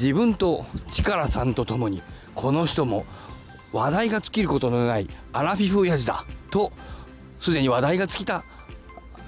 [0.00, 2.02] 自分と力さんとともに
[2.34, 3.04] この人も
[3.70, 6.72] 話題が尽きることのないアラフィフ親父だと
[7.38, 8.42] すでに話題が尽きた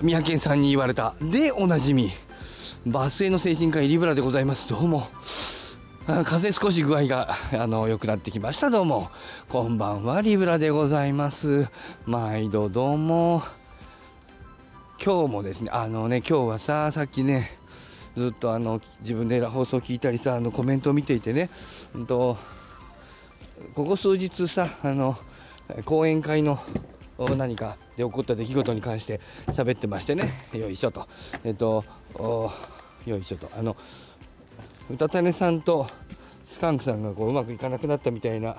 [0.00, 1.14] 三宅さんに言われた。
[1.20, 2.10] でおなじみ
[2.86, 4.66] バスへの精神科医リブラでございます。
[4.68, 5.06] どうも。
[6.24, 8.70] 風少し具合があの良くなってきました。
[8.70, 9.10] どうも。
[9.50, 11.68] こんばんはリブラでございます。
[12.06, 13.42] 毎度どうも。
[15.04, 17.58] 今日もですねあのね今日はささっきね
[18.16, 21.48] ずっとあの自分で放送聞いたりさあのコメントを見ていてね、
[21.94, 22.36] うんと、
[23.74, 25.16] ここ数日さあの
[25.84, 26.58] 講演会の
[27.36, 30.30] 何かで起こった出来事に関して喋ってましてね。
[30.52, 31.08] よいしょと。
[31.44, 31.84] えっと
[33.06, 33.50] よいしょと。
[33.56, 33.76] あの
[34.90, 35.88] うたたねさんと
[36.44, 38.56] スカンクさんがこううまくいかなくなったみたいな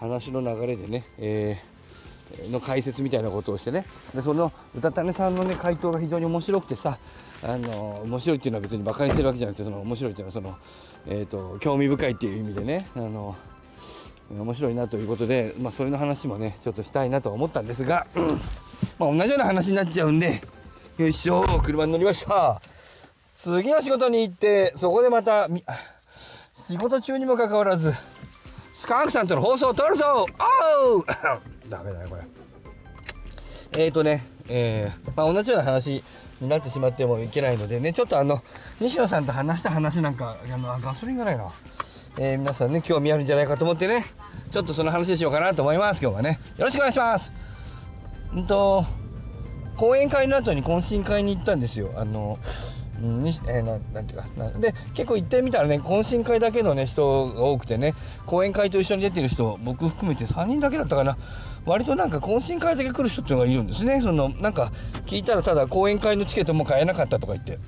[0.00, 1.75] 話の流れでね、えー、
[2.50, 3.86] の解説みたいなことをしてね。
[4.14, 6.98] でそのうたたねさんのね回答が非常に面白くてさ
[7.42, 10.56] あの面白いっていうのは別に馬鹿にしてるわけじゃなくてその面白いっていうのはその、
[11.06, 13.36] えーと、興味深いっていう意味でねあの
[14.30, 18.26] 面白いなということで、まあ、それの話もねちょっとしたいなと思ったんですが、うん、
[18.98, 20.42] まあ、同じような話になっちゃうんで
[20.98, 22.60] よいしょ車に乗りました。
[23.36, 25.46] 次の仕事に行ってそこでまた
[26.56, 27.92] 仕事中にもかかわらず
[28.72, 30.26] スカンクさんとの放送を撮るぞ。
[30.94, 31.04] おう！
[31.68, 32.22] ダメだねこれ。
[33.78, 36.02] えっ、ー、とねえー、まあ、同じような話
[36.40, 38.42] になってしまってもいけないのでねちょっとあの
[38.80, 41.50] 西野さんと話した話なんかあのガソリンがないな、
[42.18, 44.04] えー、皆さんね興味あるんじゃないかと思ってね
[44.50, 46.38] ちょっとその話しようかなと思います今日はね。
[46.56, 47.32] よろしくお願いします。
[48.34, 48.84] うんと
[49.76, 51.92] 講演会の後に懇親会に行ったんですよ。
[51.96, 52.38] あの
[52.98, 57.94] にえー、ななんていうかなで結構行ってみたらね懇親会だけのね人が多くてね
[58.26, 61.16] 講演会と一緒に出てる人僕含めて3人だけだったかな。
[61.66, 64.00] 割となんか懇親会だけ来る人っていうのがいるんですね。
[64.00, 64.70] そのなんか
[65.04, 67.58] 聞いたらただ講演会のチケットも買えなかったとか言って。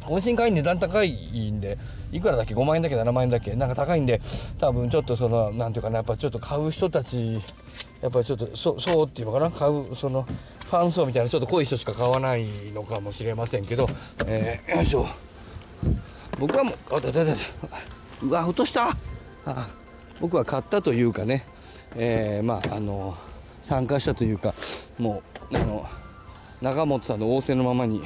[0.00, 1.76] 懇親会値段高いんで
[2.12, 3.54] いくらだっけ？5万円だっけ？7万円だっけ？
[3.54, 4.22] なんか高いんで
[4.58, 7.42] 多分ちょっとその何ていうかなやっぱちょっと買う人たち
[8.00, 9.50] やっぱりちょっとそそうっていうのかな？
[9.50, 10.26] 買うその
[10.68, 13.88] ファン層みたいなちょっと濃い人しか買わないのかもしれませんけど、
[14.26, 15.08] えー、よいしょ。
[16.38, 17.34] 僕はもうあだだだ
[18.22, 18.90] うわ落とした。
[19.46, 19.68] あ
[20.20, 21.46] 僕は買ったというかね。
[21.96, 23.16] えー、まああの
[23.62, 24.54] 参加したというか
[24.98, 25.86] もうあの
[26.60, 28.02] 中本さんの仰せのままに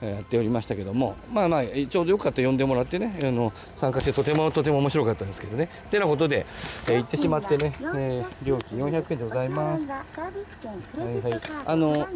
[0.00, 5.68] やっておりましたけどもまあまあちょうどよかった呼んでもらってねあの参加してとてもとても面白かったんですけどね。
[5.90, 6.44] てなことで、
[6.88, 9.86] えー、行ってしまってね、えー、料金400円でございます。
[9.86, 11.40] はいはい。
[11.64, 12.08] あの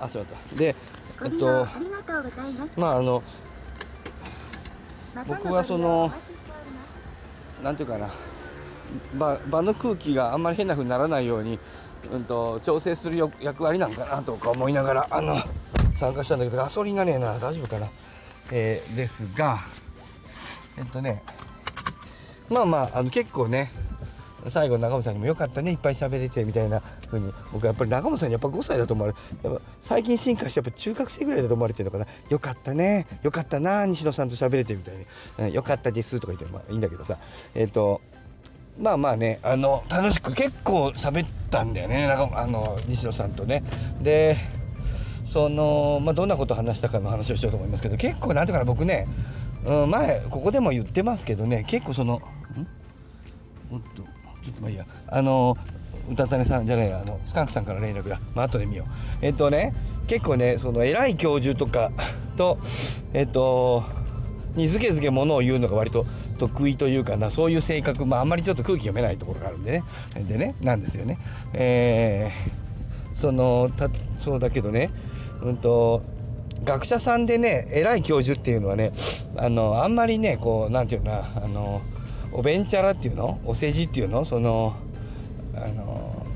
[0.00, 0.56] あそうだった。
[0.56, 0.76] で
[1.24, 1.66] えっと
[2.76, 3.22] まああの
[5.26, 6.12] 僕はその
[7.62, 8.10] なんていうかな。
[9.18, 11.58] 場場の空気があんまり変な風にならないように、
[12.12, 15.36] うんと、調整する役割なんかなとか思いながらあの
[15.94, 17.88] 参加したんだけどガソリンがねえな大丈夫かな、
[18.52, 19.58] えー、ですが
[20.78, 21.22] えっとね
[22.48, 23.70] まあまああの結構ね
[24.50, 32.06] 最後中本さんにもよかったねいっぱい喋れてみたいな風に僕はやっぱり中本さんにやっぱ5歳だと思われやっぱ最近進化してやっぱ中学生ぐらいだと思われてるのかな。
[32.28, 37.18] よかったねよかったな西野さんと喋れてみたいに、よかったですとか言ってまあいいんだけどさ。
[37.54, 38.00] えっ、ー、と
[38.78, 42.06] まあまあねあの楽しく結構喋ったんだよね。
[42.06, 43.62] なんかあの西野さんとね。
[44.02, 44.36] で
[45.24, 49.06] そのまあどんなことを話したかの話をしようと思いますけど結構なんていうかな僕ね、
[49.64, 52.20] うん、前ここでも言ってますけどね結構そのん？
[53.74, 54.02] おっと
[54.42, 54.86] ちょっとまあいいや。
[55.08, 55.56] あの
[56.10, 58.86] 歌種さんじゃないあのスカンクさんから連絡がまあ後で見よう。
[59.22, 59.74] えっとね
[60.06, 61.90] 結構ねその偉い教授とか
[62.36, 62.58] と
[63.12, 63.82] えっと
[64.56, 66.06] にずけずけものを言うのが割と
[66.38, 69.84] 得意というかなそういう性格、まあ、あんまりちょっと空気読めないところがあるんでね
[70.26, 71.18] でねなんですよね。
[71.52, 74.90] えー、そのたそうだけどね
[75.42, 76.02] うんと
[76.64, 78.92] 学者さんでね偉い教授っていうのはね
[79.36, 81.82] あのあんまりねこうなんていうなあの
[82.32, 84.74] おべんちゃらっていうのお世辞っていうのその
[85.54, 86.26] あの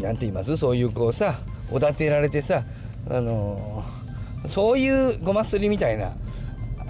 [0.00, 0.56] なんて言います？
[0.56, 1.34] そういうこうさ
[1.70, 2.64] おだてられてさ
[3.08, 3.84] あの
[4.46, 6.14] そういうごますりみたいな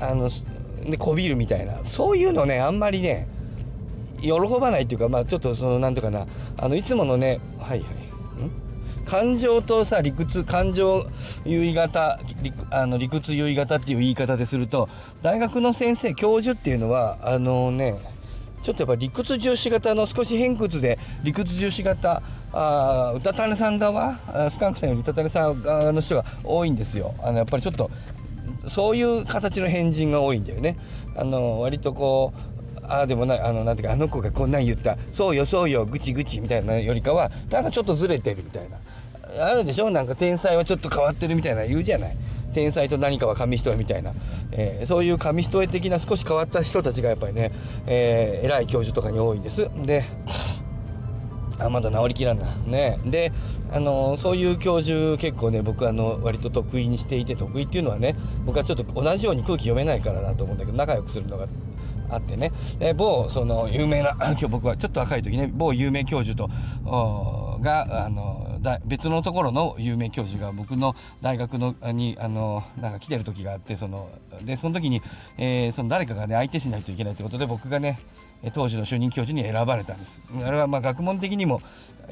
[0.00, 0.28] あの
[0.88, 1.84] でこびるみたいな。
[1.84, 3.28] そういうのねあんまりね
[4.20, 4.30] 喜
[4.60, 6.26] ばないっていうかまあちょっとそのなんとかな。
[6.56, 7.88] あのいつものねはいはい。
[9.04, 11.06] 感情とさ理屈感情
[11.46, 12.20] 優位型
[12.70, 14.90] あの理屈優位型っていう言い方ですると
[15.22, 17.96] 大学の先生教授っていうのはあのね
[18.62, 22.22] ちょっとやっぱ理屈重視型の少し偏屈で理屈重視型
[22.52, 24.14] あ歌種さん側？
[24.50, 27.14] スカンクさんより歌種さん側の人が多いんですよ。
[27.22, 27.90] あのやっぱりちょっと
[28.66, 30.76] そういう形の変人が多いんだよね。
[31.16, 34.96] あの割とこうああでもないあのなんていうかあの子がこんなん言った。
[35.12, 38.78] そうよそうよぐちぐちみたいなよりかはなんかちょっとずれてるみたいな。
[39.44, 39.90] あるでしょ？
[39.90, 42.16] なんか天才はちょっと変わってるみたいな言うじゃない？
[42.54, 44.14] 天才と何かは紙一重みたいな、
[44.52, 47.52] えー、そういう紙一重的な少し変わった人たちがやっぱりね、
[47.86, 49.68] えー、偉い教授とかに多いんです。
[49.84, 50.04] で
[51.58, 52.46] あまだ治りきらんな。
[52.66, 52.98] ね。
[53.04, 53.32] で
[53.72, 58.16] あのそういう教授結構ね僕あの割と得意にしていて得意っていうのはね
[58.46, 61.46] 僕はちょっと同じように空気読めないからだと思うんだけど仲良くするのが
[62.10, 62.52] あってね。
[62.78, 66.48] で某その有名な今日僕はちょっと若い時ね某有名教授と
[67.60, 74.08] があの別のところの有名教授が僕の大学のにあのなんか来てる時があってその
[74.44, 75.02] でその時に、
[75.36, 77.98] えー、その誰かがね相手しないといけないってことで僕がね
[78.52, 80.20] 当時の主任教授に選ばれたんです。
[80.44, 81.60] あれはまあ学問的にも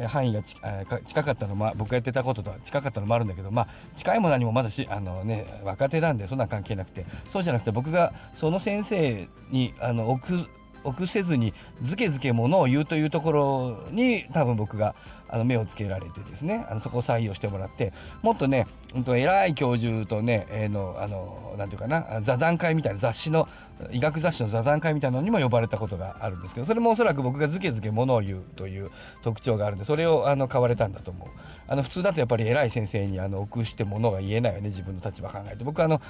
[0.07, 7.05] 範囲が近かったのも僕がやってたこととは近かったのもあるんだけどまあ近いも何もまだしあのね若手なんでそんな関係なくて。
[7.29, 10.49] そうじゃなくて僕がその先生にあの置く
[10.87, 11.53] 臆せずに
[11.83, 14.95] ずけずけものを言うというところに多分僕が
[15.29, 17.93] あの目をつけられてですねあのそこを採用してもらって
[18.23, 23.49] もっとね、うん、と偉い教授とね、えー、ていうかな座談会みたいな雑誌の
[23.91, 28.91] 医学雑誌の座談会みたいなのにも呼ばれたことがあるんですけどそれもおそらく僕がずけずけものを言うという
[29.23, 31.29] 特徴があるんでそれをあの買われたんだと思う。
[31.69, 35.65] あの普通だとやっぱり偉い先生にあの臆してものが言えないよね自分の立場考えて。
[35.65, 36.01] 僕はあの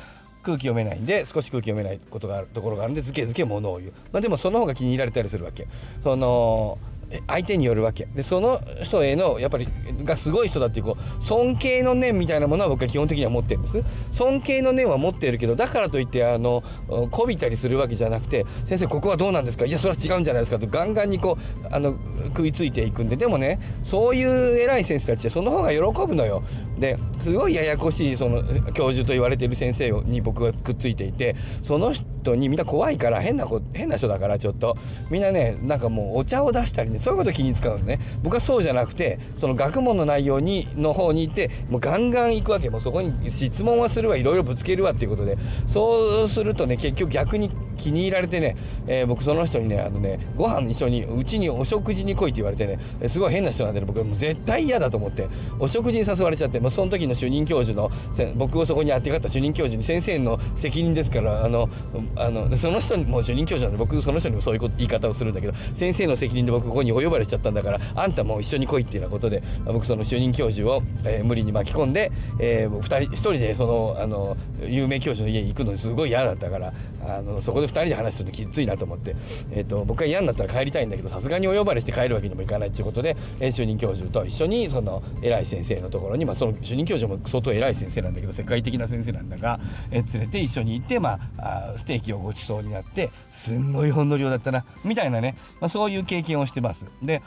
[0.47, 5.67] 空気読めないんで少し空気読めないことがあるところがあるんでずけずけ物を言う、まあ、でもその方が気に入られたりするわけ
[6.03, 6.79] その
[7.27, 8.07] 相手によるわけ。
[8.07, 9.69] でその人へのやっぱり
[10.05, 13.83] がすごい人だっていうこう尊敬の念みたいなものは僕は基本的には持ってるんです。
[14.11, 16.63] 尊敬の念は持っているけどだからといってあの
[17.11, 19.67] こびたりするわけじゃなくて先生ここはどうなんですか？
[19.67, 21.97] いやそれは違うんじゃないですかとガンガンにこうあの
[22.29, 23.17] 食いついていくんで。
[23.17, 26.43] でもねそういう偉い先生たちってその方が喜ぶのよ。
[26.79, 28.43] ですごいややこしいその
[28.73, 34.77] 教授と言われている先生に僕がくっついていてその人にみんな怖いから変な変な人だからちょっと。
[35.11, 38.01] みんなねなんかもうお茶を出したりねそういうこと気に使うのね。
[38.23, 42.71] 僕はそうじゃなくてその学問の内容にの方に行ってもうガンガン行くわけ。
[42.71, 45.37] もうそこに質問はするわいろいろぶつけるわっていうことで。
[45.67, 48.57] そうするとね結局逆に気に入られてね、
[48.87, 55.29] えー、僕その人にねあのねご飯一緒にうちにお食事に来いって言われてねすごい変な人なんで、ね、僕もう絶対嫌だと思って。
[55.59, 57.91] お食事に誘われちゃってもうその時の主任教授の
[58.37, 61.69] 僕をそこにあってかった主任教授に先生の責任ですからあの
[62.17, 72.11] あのその人にも主任教授なんで僕その人にもそういう言い方をするんだけど先生の責任で僕ここにお呼ばれしちゃったんだからあんたも一緒に来いっていうようなことで僕その主任教授を、えー、無理に巻き込んで、
[72.41, 76.73] えー、人1人でそのあの有名教授の家に行くのにすごい嫌だったから
[77.09, 79.15] あのそこで2人で話するのきついなと思って、
[79.53, 89.61] えーと、僕は嫌になったら帰りたいんだけどさすがにお呼ばれして帰るわけにもいかないっていうことで、えー、主任教授と一緒にその偉い先生のところに、まあ、その主任教授も相当偉い先生なんだけど世界的な先生なんだが、
[89.91, 96.87] えー、連れて一緒に行って、まあ、あステーキをごちそうになってすんごいほんの量だったなみたいなね、まあ、そういう経験をしてます。
[97.03, 97.23] で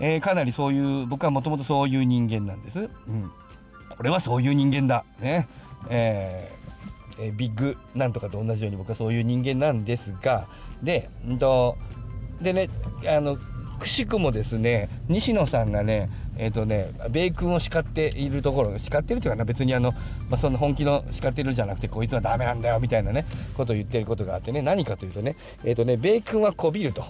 [0.00, 2.80] えー、かなりそういう僕はもともとそういう人間なんです。
[2.80, 3.30] うん、
[3.98, 5.04] 俺はそういう人間だ。
[5.20, 5.46] ね
[5.90, 10.48] えー、え、ビッグなんとかと同じように僕はそういう人間なんですが
[10.82, 11.76] で,、んと
[12.40, 12.70] でね
[13.06, 13.36] あの
[13.78, 19.98] くしくもですね西野さんがねえっ、ー、とね米軍を叱っているところ叱ってるというかな別にあの、ま
[20.32, 27.04] あ、その本気の叱ってるじゃなくてこいつはダメなんだよみたいなねことを言ってることがあってね何かというとねえっ、ー、とね米軍はこびると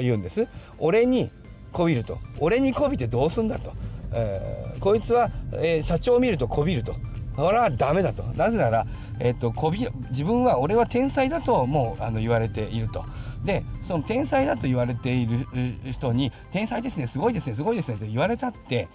[0.00, 0.46] 言うんです。
[0.78, 1.30] 俺に
[1.72, 2.18] こびると。
[2.40, 3.72] 俺にこびてどうすんだと、
[4.12, 6.94] えー、こいつは、えー、社長を見るとこびると。
[7.36, 8.22] これはダメだと。
[8.36, 8.86] なぜなら、
[9.18, 13.04] えーと、こび自分は俺は天才だともうあの言われていると。
[13.44, 15.46] でその天才だと言われている
[15.90, 18.88] 人に「天才ですねすごいですねすごいですね」と言われたって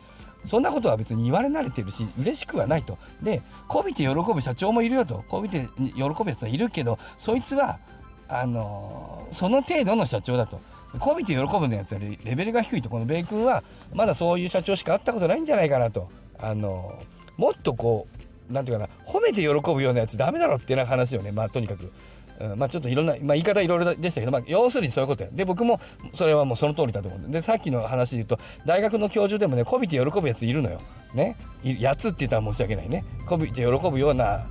[0.45, 2.97] そんなことは別に言われ慣れてるし嬉しくはないと。
[3.21, 5.23] でこびて喜ぶ社長もいるよと。
[5.27, 7.79] こびて喜ぶやつはいるけどそいつは
[8.27, 10.59] あのその程度の社長だと。
[10.97, 12.89] こびて喜ぶのやつはレベルが低いと。
[12.89, 13.63] この米君は
[13.93, 16.09] まだそういう社長しか会ったことないんじゃないかなと。
[16.39, 16.97] あの
[17.37, 18.07] もっとこ
[18.49, 21.31] うなんていうかな褒めて喜ぶようなやつダメだろっていう話をね。
[21.31, 21.91] まあとにかく。
[22.39, 25.29] うん、まあちょっといろんな、まあ、言い方いろいろでしたけど、まあ、要するにそういうことや。
[25.31, 25.79] で僕も
[26.13, 30.81] それはもうその通りだと思うでさっきの話で言うと大学の教授でもねこびて喜ぶやついるのよ。
[31.13, 31.36] ね。
[31.63, 33.03] やつって言ったら申し訳ないね。
[33.25, 34.48] こびて喜ぶような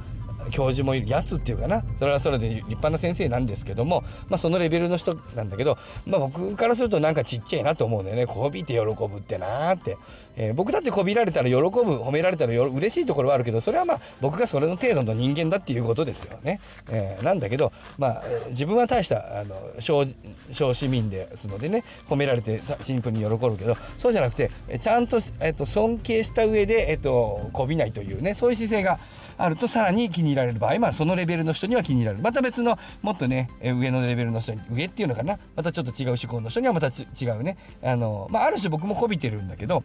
[0.50, 1.82] 教授もいるやつっていうかな。
[1.98, 8.26] それはそれで立派な先生なんですけども、まあ、そのレベルの人なんだけど、まあ、僕からするとなんかちっちゃいなと思うんだよね。
[8.26, 9.96] こびて喜ぶってなーって、
[10.36, 20.06] えー、僕だってこびられたら喜ぶ褒められたらよ嬉しいところはあるけどそれはまあ僕がそれの程度の人間だっていうことですよね、えー、なんだけど、まあ、自分は大したあの小
[20.52, 28.98] 小市民ですのでね褒められてシンプルに喜ぶけどそうじゃなくてちゃんと,、えー、と尊敬した上で、えー、とこびないというねそういう姿勢が
[29.36, 32.24] あるとさらに気にに入られる場合、まあ、そのレベルの人には気に入られる。
[32.24, 35.38] また別のもっとね上のレベルの人に上っていうのかな。
[35.56, 37.56] またちょっと違う趣向の人にはまた違うね。
[37.82, 39.82] あの、まあ、ある種僕もこびてるんだけど、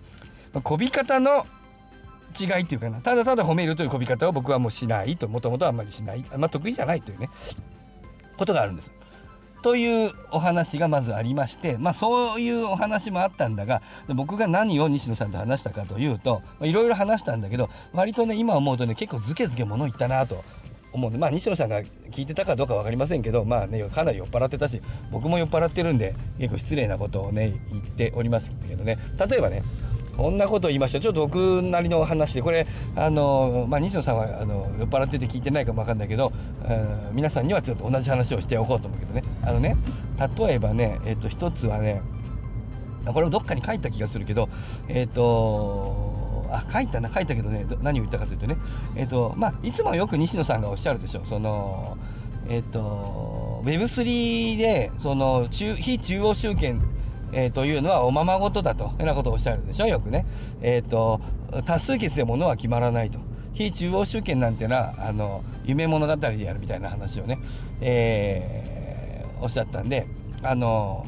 [0.54, 1.46] まあ、こび方の
[2.40, 3.02] 違いっていうかな。
[3.02, 6.26] ただただ褒めるというこび方を僕はもうしないともともとあんまりしない。
[6.32, 7.30] あんま得意じゃないというね
[8.38, 8.94] ことがあるんです。
[9.64, 20.44] というお話がまずありましてまあそういうお話もあったんだが僕が何を西野さんと話したかというといろいろ話したんだけど割とね今思うとね結構ズケズケ物言ったなと。
[20.94, 24.80] 思うんでまあ西野さんが聞いてたかどうか分かりませんけどまあねかなり酔っ払ってたし
[25.12, 29.00] 僕も酔っ払ってるんで結構失礼なことをね言っておりますけどね。
[29.28, 29.64] 例えばね
[30.18, 31.00] こんなこと言いました。
[31.00, 36.32] ちょっと僕なりの話でこれあの、まあ、西野さんはあの酔っ払ってて聞いてないかも分かんないけど、
[36.66, 39.24] えー、皆さんにはちょっと同じ話をしておこうと思うけどね。
[39.44, 39.76] あのね
[40.38, 42.02] 例えばね、えー、と一つはね
[43.06, 44.50] これもどっかに書いた気がするけど
[44.88, 48.58] えっ、ー、とあ書いたな書いたけどね何を言ったかというとね
[48.96, 51.98] えっ、ー、とまあいつもよく西野さんがおっしゃるでしょその
[52.48, 56.82] えっ、ー、と Web3 でその中非中央集権
[57.34, 60.26] えー、というのはおままごとだというようなことをおっしゃるでしょよくね。
[60.62, 61.20] えっ、ー、と
[61.66, 63.20] 多数決で物は決まらないと。
[63.54, 67.40] 非中央集権なんていうのはあの夢物語でやるみたいな話をね、
[67.82, 70.08] えー、おっしゃったんで
[70.42, 71.06] あの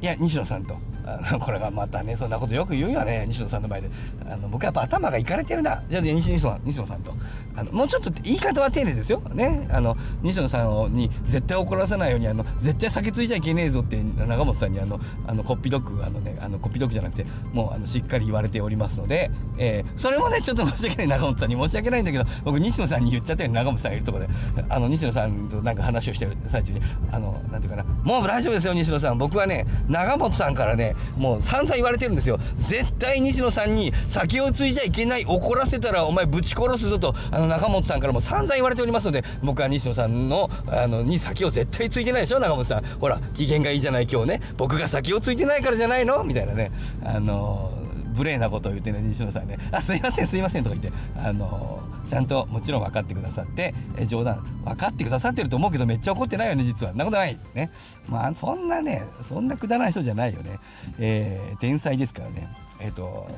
[0.00, 3.90] いや西野さんとあの これがまたねそんなことよく言うよね西野さんの前で。
[4.28, 5.82] あの僕はやっぱ頭がいかれてるな。
[5.88, 7.14] じゃあ西野さん西野さんと。
[7.56, 9.20] あのもうちょっと言い方は丁寧ですよ。
[9.34, 9.68] ね。
[9.70, 21.08] あの西野さんに絶対怒らせないようにあの絶対先ついちゃいけねえぞって長本さんにあのあのコッピドッグあのねあのコッピドッグじゃなくてもうあのしっかり言われておりますので、えー、それもねちょっと申し訳ない。
[21.08, 23.48] 長本さんに申し訳ないんだけど僕西野さんに言っちゃったよ。
[23.48, 24.32] うに長本さんがいるところで。
[24.68, 26.80] あの西野さんとなんか話をしてる最中に
[27.12, 27.84] あのなんていうかな。
[28.04, 29.18] もう大丈夫ですよ西野さん。
[29.18, 32.38] 僕はね長本さんからねもう散々言われてるんですよ。
[32.54, 42.84] 絶対西野さんに先を継いじゃいけない怒らせたらお前ぶち殺すぞとあの中本さんからも散々言われておりますので僕は西野さんのあのに先を絶対ついてないでしょ長本さん。
[43.00, 44.40] ほら機嫌がいいじゃない今日ね。
[44.56, 46.22] 僕が先をついてないからじゃないの？
[46.24, 46.70] みたいなね。
[47.04, 47.72] あの
[48.14, 56.92] 無礼なことを言ってね西野さんね「あすいませんすいません」とか言ってあのちゃんともちろん分かってくださってえ冗談分かってくださってると思うけどめっちゃ怒ってないよね実は。
[56.92, 57.38] そんなことない。
[57.54, 57.70] ね。
[58.08, 60.58] まあそんなねそんなくだらない人じゃないよね。
[60.98, 62.48] えー、天才ですからね。
[62.80, 63.28] えっ、ー、と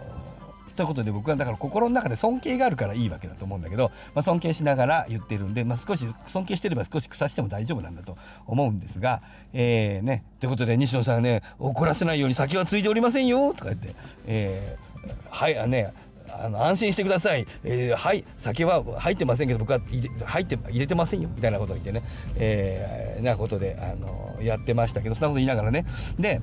[0.76, 8.16] ということで僕はだから心の中で尊敬があるからいいわけだと思うんだけど、まあ、尊敬しながら言ってるんで、まあ、少し尊敬してれば少し腐しても大丈夫なんだと
[8.47, 13.95] 思うんですが、えーね、ということで西野さんね怒らせないように先はついておりませんよとか言って、
[14.26, 15.92] えー、はいあね
[16.38, 22.02] あの安心してください、えー、はい酒は入ってませんけど僕は入れ入って入れてませんよみたいなことを言ってね、
[22.37, 25.87] えー、なことであのやってましたけどそんなこと言いながらね。
[26.18, 26.40] で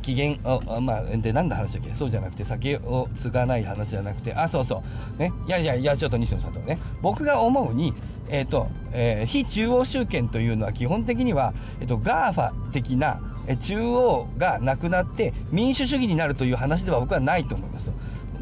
[0.00, 1.94] 機嫌をまあで何の話だっけ？
[1.94, 4.82] そうじゃなくて酒を継がない話じゃなくてあそうそ
[5.16, 5.20] う。
[5.20, 5.32] ね。
[5.46, 6.78] いやいやいやちょっと西野さんとね。
[7.02, 7.92] 僕が思うに
[8.28, 13.20] えっ、ー、と、えー、非中央集権というのは基本的には、えーと、 GAFA 的な
[13.60, 17.92] 中央がなくなって民主主義になるという話では僕はないと思いますと。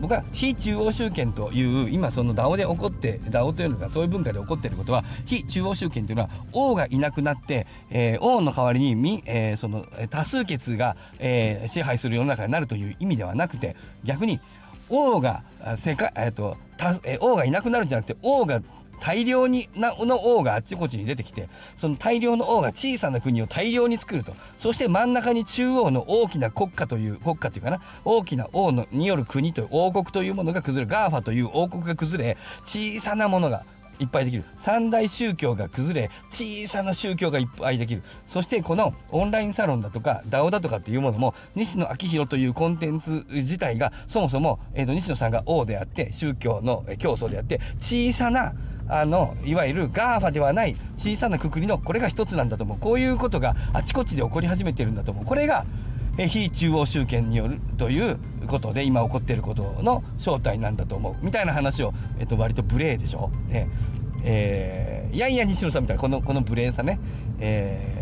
[0.02, 14.40] 僕は非中央集権という今その DAO で起こって DAO というのがそういう文化で起こっていることは非中央集権というのは王がいなくなって、えー、王の代わりにみ、えー、その多数決が、えー、支配する世の中になるという意味ではなくて逆に
[14.88, 15.44] 王が
[15.76, 18.60] 世界、えーとたえ王がいなくなるんじゃなくて王が
[19.02, 24.32] 大量にの王があちこちに出てきてその大量の王が小さな国を大量に作ると。
[24.56, 27.80] そして真ん中に中央の大きな国家という国家というかな。
[28.04, 33.64] 大きな王のによる国という王国というものが崩れ GAFA という王国が崩れ小さなものが
[33.98, 34.44] いっぱいできる。
[34.54, 38.04] 三大宗教が崩れ小さな宗教がいっぱいできる。
[38.24, 48.52] そしてこのオンラインサロンだとか DAO だとかっていうものも西野亮廣というコンテンツ自体がそもそも、えー、と西野さんが王であって宗教の教祖であって小さな
[48.92, 52.78] あのいわゆる GAFA ではない小さなくくりのこれが一つなんだと思う。
[52.78, 55.24] こういうことがあちこちで起こり始めてるんだと思う。
[55.24, 55.64] これが
[56.18, 61.24] 非中央集権によるということで今起こっていることの正体なんだと思う。
[61.24, 63.30] みたいな話を、えっと、割と無礼でしょ？
[63.48, 63.68] ね。
[64.24, 67.00] えー、いやいや西野さんみたいなこのこの無礼さね、
[67.40, 68.01] え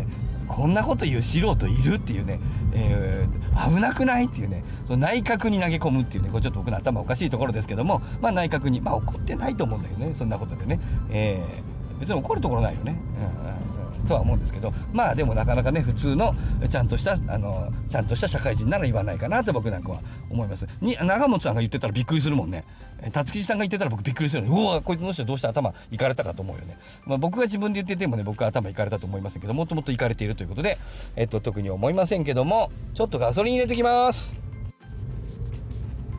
[0.51, 2.37] こんなこと言う素人いるっていうね、
[2.73, 4.65] えー、危なくないっていうね。
[4.85, 6.29] その内閣に投げ込むっていうね。
[6.29, 10.13] これちょっと僕の頭おかしいところですけども、まあ、内閣に、まあ、怒ってないと思うんだよね。
[10.13, 12.99] そんなことでね、えー、別に怒るところないよね。
[13.17, 13.70] うんうん。
[14.07, 16.33] とは思うんですけどまあでもなかなかね普通の
[16.69, 20.67] ちゃんとしたあのちゃんとした社会人なら言わないかなと僕なんかは思います。
[20.81, 22.63] に長本さんが言ってたらびっくりするもんね。
[23.11, 30.77] 辰吉さんが言ってたら僕びっくりするのにうわこいつの人どうして頭いかれたかと思うよね、まあ、僕が自分で言っててもね僕は頭いかれたと思いますけどもっともっといかれているということで、
[31.15, 34.39] えっと、特に思いませんけどもちょっとガソリン入れてきます。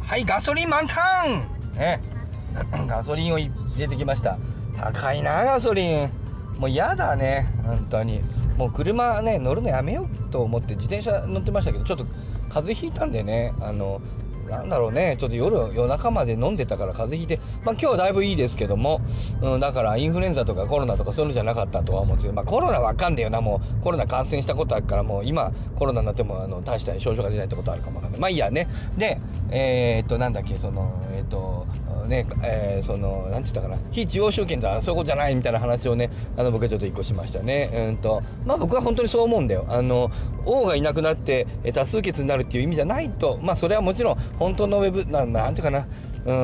[0.02, 2.00] はいガソリン満タンね
[2.86, 4.38] ガソリンを入れてきました。
[4.76, 6.21] 高いなガソリン。
[6.62, 8.22] もう嫌だね本当に。
[8.56, 12.04] もう車ね乗るのやめようと思って自転車乗ってましたけどちょっと
[12.50, 14.00] 風邪ひいたんでねあの
[14.48, 19.00] なんだろうねちょっと夜夜中まで飲んでたから風邪ひいてまあ今日はだいぶいいですけども、
[19.40, 28.20] うん、だからインフルエンザとかコロナとかそういうのじゃなかったとは思うんですけどまあコロナわかんねえよなもうコロナ感染したことあるからもう今コロナになってもあの大した症状が出ないってことあるかもわかんない。
[28.20, 28.68] まあいいやね。
[28.96, 29.18] で
[29.50, 31.66] えー、っとなんだっけそのえー、っと
[32.06, 37.70] ねえー、そのなんて言ったかな非中央集権とはそういうことじゃないみたいな話をねあの僕はちょっと一個しましたね。
[37.88, 39.64] うんとまあ僕は本当にそう思うんだよ。
[39.68, 40.10] あの
[40.46, 45.86] 王がいなくなって多数決になるっていう意味じゃないとまあそれはもちろん本当のウェブななんていうかな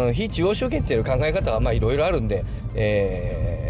[0.06, 3.67] うん非中央集権っていう考え方はまあいろいろあるんでえー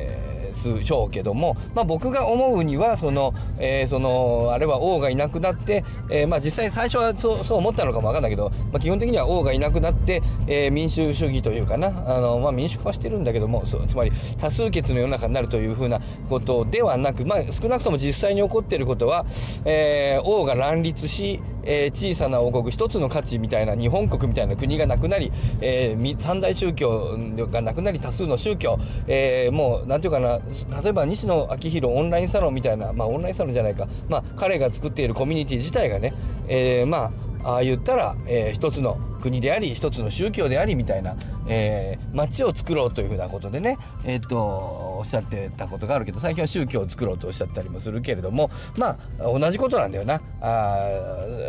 [0.65, 19.27] でしょうけども、まあ、僕が思うにはその、えー、そのあれは王がいなくなって、えー、まあ、実際最初はそうそう思ったのかも分かんないけど、まあ、基本的には王がいなくなって、えー、民主主義というかなあの、まあ、民主化はしてるんだけどもつまり多数決の世の中になるというふうなことではなく、まあ、少なくとも実際に起こっていることは、
[19.65, 27.17] え王が乱立し、え小さな王国一つの価値みたいな日本国みたいな国がなくなり、え三大宗教
[27.51, 30.39] がなくなり多数の宗教、えもう何て言うかな
[30.83, 36.15] 例えば西野昭弘オンラインサロンみたいなまあオンラインサロンじゃないか、まあ、彼が作っているコミュニティ自体がね、
[36.49, 37.13] えー、ま
[37.45, 41.17] ああ言ったら、えー、一つの国であり一つの宗教でありみたいな、
[41.49, 50.21] えー、町を作ろうというふうなことでね、えー、っとおっしゃってたことがあるけど最近は宗教を作ろうとおっしゃったりもするけれどもまあ同じことなんだよな。
[50.41, 50.79] あ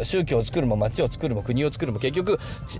[0.03, 2.39] 宗教を作るも町を作るも国を作るも結局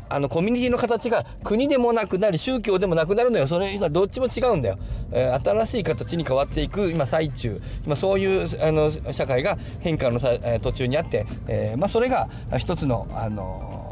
[0.10, 3.48] あのコミュニティの形が国でもなくなり宗教でもなくなるのよ。
[3.48, 4.79] それがどっちも違うんだよ、
[5.12, 7.62] えー、新しい形に変わっていく今最中。
[7.86, 13.88] 今そういうあの社会が変化のさ、えー、途中にあって、えー、まあ、それが一つのあの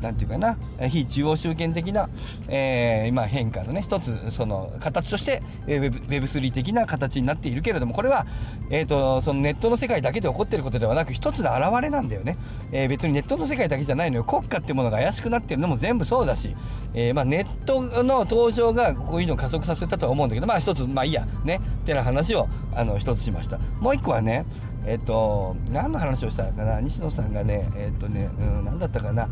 [0.00, 2.08] 何て言うかな非中央集権的な、
[2.48, 8.26] えー、今変化のね一つその形として Web3 的な形になっているけれどもこれは、
[8.70, 12.36] えーと、そのネットの世界だけで起こっていることではなく一つの表れなんだよね、
[12.72, 14.24] えー、別にネットの世界だけじゃないのよ。
[14.24, 16.54] 国家ってものが怪しくなってるのも全部そうだし、
[16.94, 21.60] えー、まあ、ネットの登場がこういうのを加速させたとは思うんだけどまあ一つまあいいやね。
[21.82, 23.58] ってな話をあの一つしました。
[23.80, 24.46] もう一個はね
[24.86, 26.80] えっ、と何の話をしたかな？
[26.80, 29.28] 西野さんがねえっ、とね、うん、何だったかな？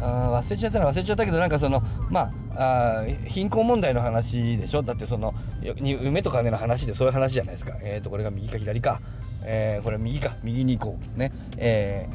[0.00, 4.82] あ忘れちゃったの忘れちゃったけどなんかそのまああ貧困問題の話でしょ？
[4.82, 7.76] だってその夢と金の話でそういう話じゃないですか。
[7.82, 9.00] えっ、ー、とこれが右か左か。
[9.42, 10.36] えー、これ右か。
[10.42, 12.06] 右に行こうね、え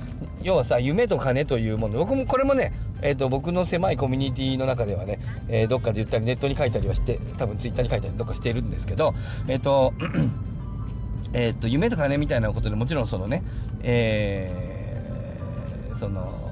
[0.41, 1.97] ー、要はさ夢と金というもの。
[1.97, 2.71] 僕もこれもね、
[3.01, 9.15] えーと、僕の狭いコミュニティの中ではね、えー、どっかで言ったりネットに書いたりはして多分ツイッターに書いたりどっかしてるんですけど
[9.47, 9.93] えっ、ー、と
[11.33, 13.43] えっと夢と金みたいなことでもちろんそのね
[13.81, 16.44] えー、その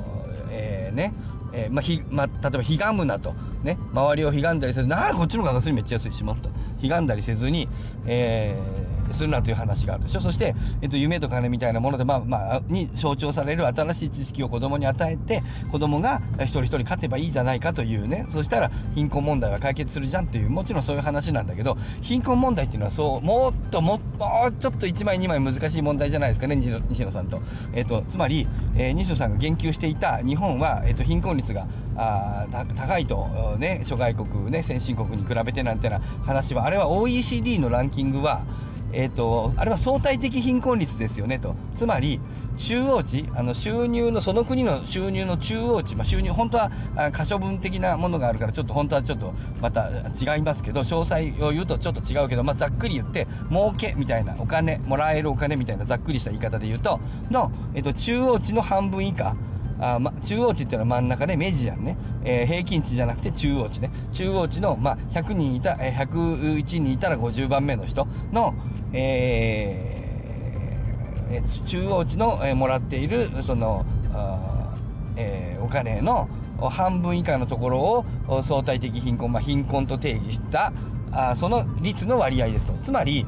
[0.53, 1.13] えー、ね、
[1.51, 7.67] えー、まあひまあ、例えばひがむなと、ね、周りをひがんだりせずならこっちの方がガソリンめっちゃ安いしますとひがんだりせずに、
[8.05, 27.41] えーするなという話があるでしょそして、えっと、夢と金みたいなもので、まあまあ、に象徴される新しい知識を子供に与えて子供が一人一人勝てばいいじゃないかというねそしたら貧困問題は解決するじゃんというもちろんそういう話なんだけど貧困問題っていうのはそうもっともっとちょっと1枚2枚難しい問題じゃないですかね西野さんと。
[27.73, 32.45] えっと、つまり、えー、西野さんが言及していた日本は、えっと、貧困率があ
[32.75, 38.45] 高いと、ね、諸外国、ね、先進国に比べてなんてな話はあれは OECD のランキングは
[38.93, 41.55] えーと、あれは相対的貧困率ですよねと。
[41.73, 42.21] つまり
[42.57, 46.71] 中央値あの収入のその国の収入の中央値、まあ、収入本当は
[47.11, 56.99] 可処分的なものがあるからちょっと本当はちょっとまた違いますけど詳細を言うとちょっと違うけど、まあ、ざっくり言って儲けみたいなお金もらえるお金みたいなざっくりした言い方で言うと
[57.31, 59.35] の、えーと中央値の半分以下
[59.79, 63.91] あ、ま、中央値っていうのは真ん中でメジアンね、えー、平均値じゃなくて中央値ね。
[64.13, 68.53] 中央値の、まあ、100人いた、えー、101人いたら50番目の人の、
[68.93, 74.75] えー、中央値の、えー、もらっているそのあ、
[75.15, 76.29] えー、お金の
[76.69, 80.71] 半分以下のところを相対的貧困、まあ、貧困と定義した
[81.11, 82.73] あその率の割合ですと。
[82.81, 83.25] つまり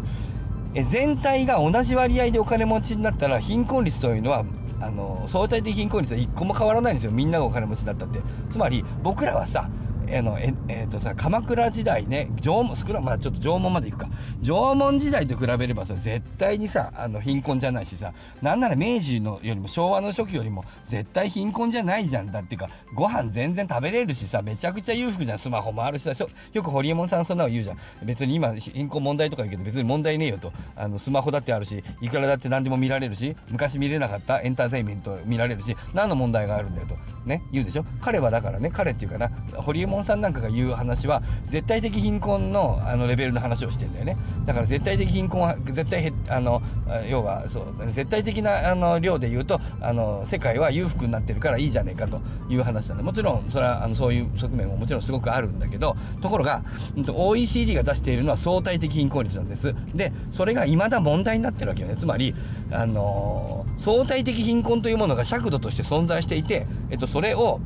[0.84, 4.44] 全体が同じ割合でお金持ちになったら貧困率というのは
[4.82, 7.12] あの相対的貧困率は一個も変わらないんですよ。
[7.12, 8.20] みんながお金持ちになったって。
[8.50, 9.70] つまり僕らはさ
[10.12, 14.10] あのええー、とさ鎌倉時代ね縄文少なまあちょっと縄文まで行くか。
[14.42, 25.40] 縄文時代と比べればさ絶対にさあの貧困じゃないしさなんなら明治のよりも昭和の初期よりも絶対貧困じゃないじゃんだっていうかご飯全然食べれるしさめちゃくちゃ裕福じゃん。
[25.40, 27.78] スマホもあるしさよくホリエモンさんそんなの言うじゃん。
[28.04, 30.52] 別に今貧困問題とか言うけど別に問題ねえよと。
[30.76, 36.96] あのスマホだってあるしいくらだって何でも見られるし昔見れなかったエンターテインメント見られるし何の問題があるんだよと。
[37.26, 37.86] ね言うでしょ？
[38.02, 44.18] 彼はだからね彼っていうかなホリエモン門さんなんかが言う話は絶対的貧困のあのレベルの話をしてんだよね。
[44.46, 46.62] だから絶対的貧困は絶対へあの
[47.10, 56.64] 要はそう絶対的なあの量で言うとあの世界は裕福になってるからいいじゃねえかという話なんでもちろんそれはあのそういう側面ももちろんすごくあるんだけどところが、
[56.96, 59.74] うん、OECD が出しているのは相対的貧困率なんです。
[59.94, 61.96] でそれが未だ問題になってるわけよね。
[61.96, 62.36] つまり
[62.72, 67.60] あの相対的貧困というものが尺度として存在していて、えっと、それを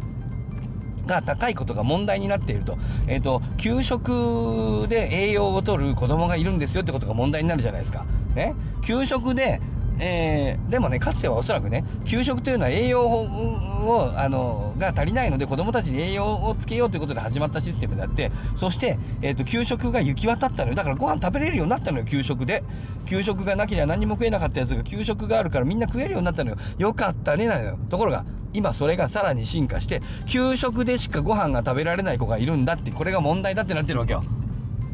[1.14, 8.06] が高いことが問題になっていると,、えーと、給食で栄養を取る子供がいるんですよってことが問題になるじゃないですか。
[8.36, 9.60] ね、給食で
[10.00, 20.76] えー、でもねかつてはおそらくね給食というのは栄養をあのが足りないので子どもたちに栄養をつけようということで始まったシステムであってそして、えーと、給食が行き渡ったのよ。
[20.76, 22.64] だからご飯食べれるようになったのよ給食で。
[23.06, 26.58] 給食がなければ何も食えなかったやつが給食があるからみんな食えるようになったのよ。
[26.78, 27.80] よかったねなのよ。
[27.90, 34.24] ところが今それがさらに進化して給食でしかご飯が食べられない子がいるんだってこれが問題だってなってるわけよ。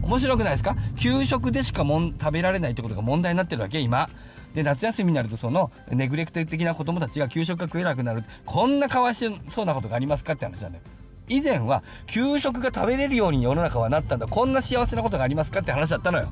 [0.03, 0.75] 面白くないですか？
[0.97, 4.09] 給食でしかもん食べられないってことが問題になってるわけ今。
[4.53, 8.23] で夏休みになるとそのネグレクト的な子供たちが給食が食えなくなる。
[8.45, 10.83] こんなかわいそうなことがありますかって話なんだよ。
[11.27, 14.27] 以前は給食が食べれるように世の中はなったんだ。
[14.27, 16.31] こんな幸せなことがありますかって話だったのよ。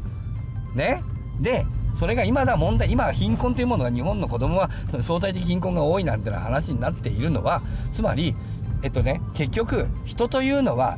[0.75, 1.01] ね？
[1.41, 8.35] でそれが今だ問題今は貧困というものが日本の子供は相対的貧困が多いなんてな話になっているのはつまり
[8.81, 10.97] えっとね結局人というのは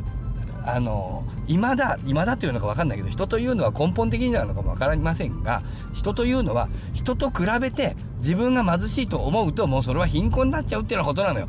[0.66, 5.62] あの今だ今だというのか分かんないけど人というのは根本的になるのかも分かりませんが
[5.94, 11.48] 人というのは人と比べて自分が貧しいと思うともうそれは貧困になっちゃうっていうようなことなのよ。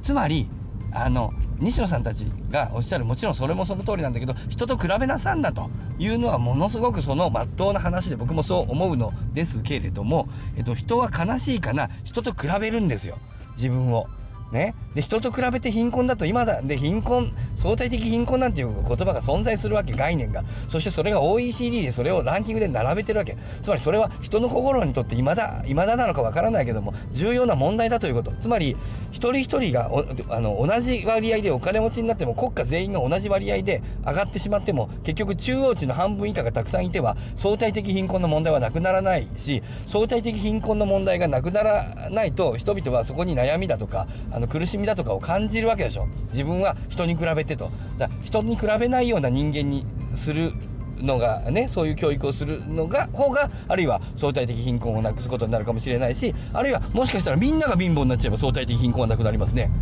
[0.00, 0.48] つまり
[0.92, 13.18] あの西野さんたちがおっしゃるもちろんそれもその通りなんだけど人と比べなさんだというのはものすごくその真っ当な話で僕もそう思うのですけれども、えっと、人は悲しいかな人と比べるんですよ
[13.56, 14.08] 自分を。
[14.52, 20.42] ね、で人と比べて貧困だと今だで貧困相対的貧困なんていう言葉が存在するわけ概念が。
[20.68, 23.36] そしてそれが OECD でそれをランキングで並べてるわけ。
[23.60, 28.32] つまりそれは人の心にとって未だ未だなのかわからないけども重要な問題だということ。
[28.40, 28.76] つまり
[29.10, 29.90] 一人一人が
[30.30, 44.06] あの同じ割合でお金持ちになっても国家全員が同じ割合で上がってしまっても結局中央値の半分以下がたくさんいては相対的貧困の問題はなくならないし相対的貧困の問題がなくならないと人々はそこに悩みだとか
[44.38, 46.06] あの苦しみだとかを感じるわけでしょ。
[46.30, 47.72] 自分は人に比べてと。
[47.98, 50.52] だ人に比べないような人間にする
[51.00, 59.72] のがねそういう教育をするのが方があるいは相対的貧困をなくすことになるかもしれないしあるいはもしかしたらみんなが貧乏になっちゃえば相対的貧困はなくなりますね。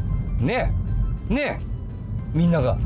[0.40, 0.72] ね
[1.30, 1.34] え。
[1.34, 1.66] ねえ。
[2.32, 2.78] みんなが。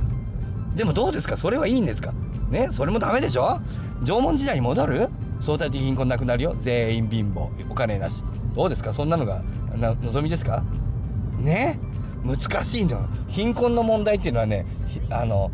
[0.75, 1.37] でもどうですか？
[1.37, 2.13] それはいいんですか？
[2.51, 3.61] ねそれもダメでしょ？
[4.03, 5.09] 縄文時代に戻る？
[5.41, 6.57] 相対的貧困なくなるよ。
[6.59, 7.49] 全員貧乏。
[7.71, 8.25] お金なし。
[8.57, 8.93] どうですか？
[8.93, 9.43] そんなのが
[10.03, 10.65] 望みですか？
[11.41, 11.79] ね
[12.25, 14.67] 難しいの貧困の問題っていうのはね
[15.11, 15.51] あの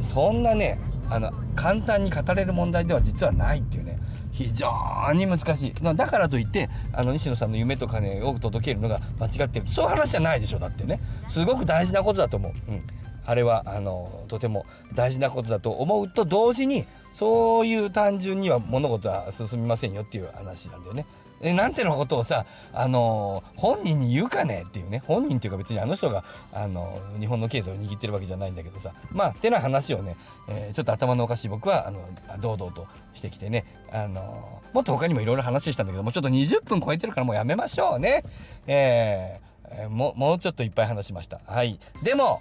[0.00, 3.98] そんなねあの簡単に語れる問題では実はないっていうね。
[4.32, 4.66] 非常
[5.12, 5.74] に難しい。
[5.74, 11.00] だからといってあの西野さんの夢と金を届けるのが間違ってるそういう話じゃないでしょだってね。
[11.28, 12.80] すごく大事なことだと思う、うん、
[13.24, 21.06] あれはあのとても大事なことだと思うと同時にそういう単純には物事は進みませんよっていう話なんだよね。
[21.42, 24.64] えなんてのことをさ、あの、本人に言うかね？
[24.66, 30.16] っていうね本人っていうか別にあの人が、あの、日本の経済を握ってるわけじゃないんだけどさまあてな話をね、
[30.48, 32.00] えー、ちょっと頭のおかしい僕はあの
[32.40, 38.24] 堂々としてきてね、あのもっと他にもいろいろ話したんだけどもちょっと20分超えてるからもうやめましょうね。
[38.68, 41.40] えー、ももうちょっといっぱい話しました。
[41.46, 42.40] はい、でも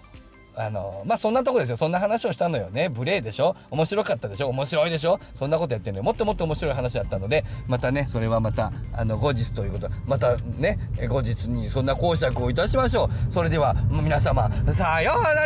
[0.55, 1.77] あのまあそんなとこですよ。
[1.77, 2.89] そんな話をしたのよね。
[2.89, 3.55] 無礼でしょ。
[3.69, 4.49] 面白かったでしょ。
[4.49, 5.19] 面白いでしょ。
[5.33, 6.03] そんなことやってるのよ。
[6.03, 7.43] もっともっと面白い話だったので。
[7.67, 9.89] またねそれはまたあの後日ということ。
[10.05, 13.31] またね後日にそんな講釈をいたしましょう。
[13.31, 15.41] それでは皆様さようなら。